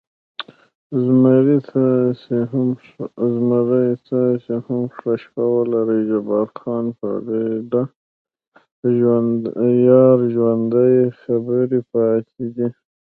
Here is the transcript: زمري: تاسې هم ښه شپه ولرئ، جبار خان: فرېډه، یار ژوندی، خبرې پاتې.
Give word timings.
زمري: 1.03 1.57
تاسې 4.07 4.57
هم 4.69 4.81
ښه 4.97 5.11
شپه 5.21 5.43
ولرئ، 5.55 6.01
جبار 6.09 6.47
خان: 6.59 6.85
فرېډه، 6.97 7.83
یار 9.87 10.19
ژوندی، 10.33 10.95
خبرې 11.21 11.79
پاتې. 11.91 12.67